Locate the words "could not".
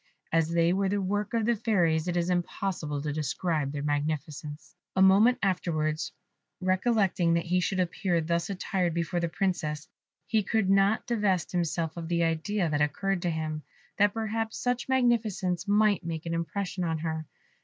10.41-11.05